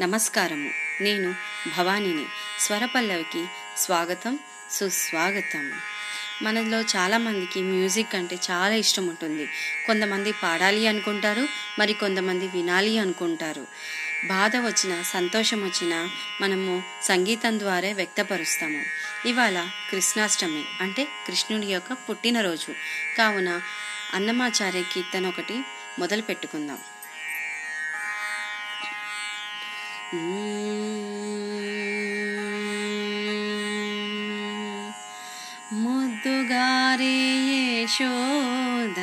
నమస్కారము. 0.00 0.70
నేను 1.00 1.34
భవానీని. 1.76 2.24
స్వరపల్లవికి 2.60 3.46
స్వాగతం 3.76 4.38
సుస్వాగతం. 4.70 5.72
మనలో 6.42 6.80
చాలామందికి 6.80 7.62
మ్యూజిక్ 7.62 8.14
అంటే 8.14 8.36
చాలా 8.50 8.74
ఇష్టం 8.74 9.06
ఉంటుంది. 9.06 9.46
కొంతమంది 9.86 10.32
పాడాలి 10.32 10.86
అనుకుంటారు 10.86 11.48
మరి 11.78 11.92
కొంతమంది 11.92 12.48
వినాలి 12.48 12.98
అనుకుంటారు. 12.98 13.66
బాధ 14.26 14.56
వచ్చినా 14.56 15.02
సంతోషం 15.02 15.64
వచ్చినా 15.64 16.10
మనము 16.40 16.82
సంగీతం 17.02 17.60
ద్వారా 17.60 17.88
వ్యక్తపరుస్తాము. 17.88 18.84
ఇవాళ 19.28 19.68
కృష్ణాష్టమి 19.90 20.64
అంటే 20.80 21.04
కృష్ణుడి 21.04 21.66
యొక్క 21.66 21.92
పుట్టినరోజు. 21.92 22.74
కావున 23.18 23.60
అన్నమాచార్య 24.14 24.82
కీర్తన 24.82 25.26
ఒకటి 25.26 25.60
మొదలు 25.98 26.22
పెట్టుకుందాం 26.22 26.78
ముద్దుగారే 35.81 37.17
యశోద 37.81 38.99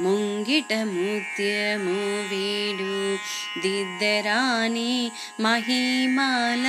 ముంగిట 0.00 0.72
ముత్యము 0.86 1.96
వీడు 2.30 2.92
దిద్దరాని 3.62 4.92
మహిమాల 5.40 6.66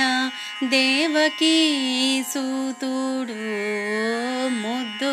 దేవకీ 0.68 1.56
సూతుడు 2.32 3.38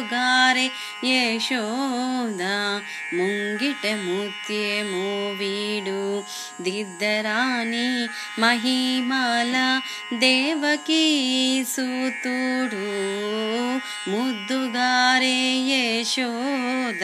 ಗಾರೆ 0.03 0.67
ಯಶೋದ 1.05 2.41
ಮುಂಗಿಟ 3.15 3.87
येषोद 3.95 4.83
ಮೂವೀಡು. 4.83 6.21
मोविडु 6.65 8.09
ಮಹಿಮಾಲ 8.39 9.55
ದೇವಕಿ 10.21 11.63
ಸೂತೂಡು. 11.75 12.81
ಮುದ್ದುಗಾರೆ 14.11 15.61
येषोद 15.69 17.03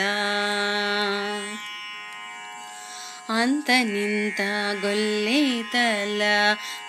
అంత 3.31 3.71
నింత 3.89 4.41
గొల్లేతల 4.83 6.21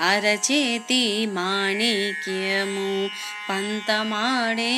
అరచేతి 0.03 1.03
మాణిక్యము 1.33 2.89
పంతమాడే 3.48 4.75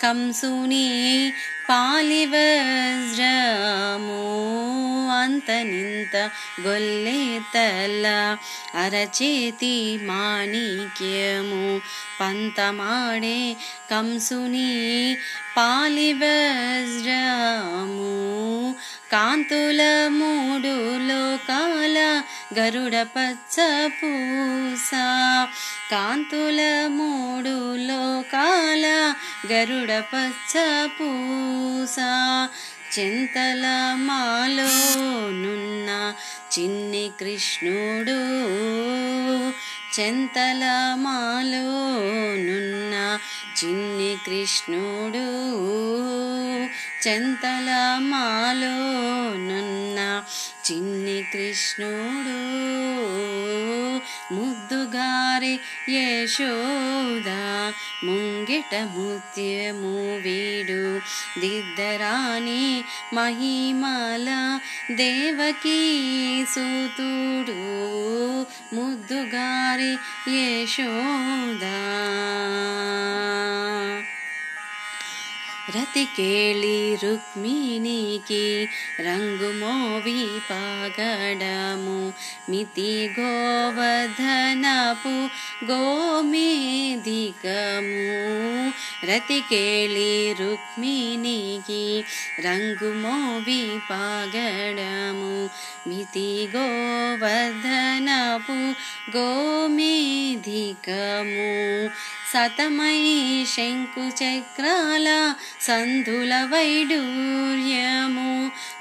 కంసుని 0.00 0.86
పాలివజ్రము 2.88 4.20
అంత 5.16 5.50
నింత 5.62 6.16
గొల్లేతల 6.66 8.06
అరచేతి 8.76 9.74
మాణిక్యము 10.02 11.64
పంతమాడే 12.20 13.38
కంసుని 13.90 14.70
పాలివజ్రము 16.88 18.12
కాంతుల 19.11 19.81
మూడు 20.07 20.73
లోకాల 21.07 21.97
గరుడ 22.59 22.95
పచ్చ 23.01 23.55
పూస 23.87 24.91
కాంతుల 25.91 26.59
మూడు 26.87 27.75
లోకాల 27.75 29.13
గరుడ 29.51 29.91
పచ్చ 29.99 30.53
పూస 30.87 31.97
చింతల 32.99 33.65
మాలో 33.93 34.71
నున్న 35.31 36.13
చిన్ని 36.53 37.11
కృష్ణుడు. 37.19 38.17
చింతల 39.95 40.63
మాలో 40.95 41.65
నున్న 42.37 42.93
చిన్ని 43.59 44.11
కృష్ణుడు 44.25 45.25
చెంతల 47.05 47.69
మాలో 48.03 48.75
నున్న 49.39 49.99
చిన్ని 50.65 51.17
కృష్ణుడు 51.33 52.37
रे 55.41 55.53
ಯಶೋದ 55.91 57.29
ಮುಂಗಿಟ 58.05 58.73
ಮುತ್ಯ 58.93 59.71
मू 59.79 59.93
वीडु 60.23 60.83
ಮಹಿಮಾಲ 63.17 64.27
ದೇವಕಿ 64.99 65.79
देवकीसुतुडु 66.53 67.57
ಮುದ್ದುಗಾರಿ 68.75 69.93
ಯಶೋದ 70.35 71.65
रति 75.69 76.05
केळि 76.05 76.97
रुक्मिणीगि 77.03 78.67
रङ्गमोवि 78.99 80.39
पागडमु। 80.51 82.11
मिति 82.51 83.15
गोवधनपु 83.19 85.09
गोमि 85.65 86.51
दिगमु। 87.05 88.71
रति 89.11 89.39
केळि 89.39 90.35
रुक्मिणीगि 90.39 92.03
रङ्ग 92.39 92.83
मोवि 92.83 93.79
पागड 93.91 94.79
మితి 95.89 96.29
గోవర్ధనపు 96.53 98.57
గోమేధికము 99.15 99.91
సతమై 102.31 102.99
శంకు 103.53 104.03
చక్రాల 104.19 105.07
సంధుల 105.61 106.33
వైడూర్యము 106.51 108.29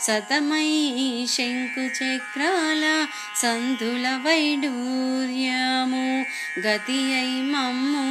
సతమై 0.07 0.69
శంకు 1.35 1.85
చక్రాల 1.99 2.85
సంధుల 3.43 4.07
వైడూర్యము 4.25 6.05
గతి 6.67 7.01
అయి 7.15 7.41
మమ్ము 7.51 8.05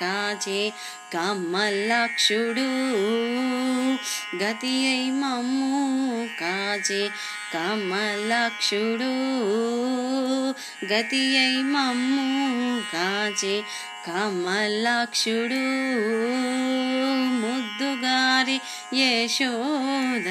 కాచే 0.00 0.72
కమలక్షుడు. 1.14 2.70
గతి 4.44 4.86
అయి 4.88 5.10
మమ్ము 5.10 6.28
కాచే 6.40 7.08
కమలక్షుడు. 7.54 9.12
గతి 10.94 11.38
అయి 11.38 11.62
మమ్ము 11.62 12.80
కాచే 12.92 13.62
కమలాక్షుడు. 14.06 15.64
ముద్దుగారి 17.40 18.60
యశోద 18.94 20.28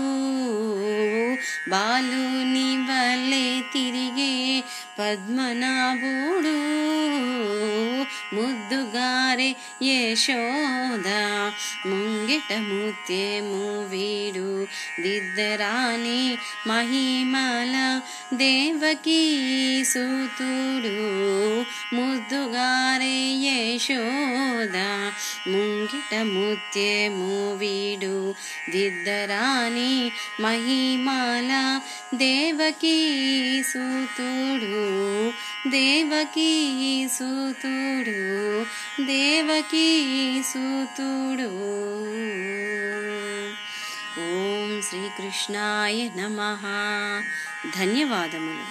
బాలుని 1.71 2.77
వల్లే 2.77 3.63
తిరిగే 3.73 4.63
పద్మనాభుడు. 4.99 6.87
ముద్దుగారే 8.36 9.50
యశోద 9.86 11.08
ముంగిట 11.88 12.52
ముత్యము 12.68 13.62
వీడు 13.92 14.48
దిద్దరాని 15.02 16.22
మహిమల 16.68 17.76
దేవకీ 18.36 19.22
సూతుడు 19.86 20.96
ముద్దుగారే 21.96 23.16
యశోద 23.46 24.78
ముంగిట 25.48 26.14
ముత్యము 26.32 27.30
వీడు 27.62 28.16
దిద్దరాని 28.72 29.94
మహిమాల 30.42 31.52
దేవకీ 32.16 32.98
సూతుడు 33.72 34.82
దేవకీ 35.72 36.52
సూతుడు 37.18 38.18
దేవకీ 39.06 39.88
సూతుడు 40.44 41.50
ఓం 44.28 44.72
శ్రీకృష్ణాయ 44.82 46.00
నమ 46.18 46.40
ధన్యవాదములు 47.76 48.66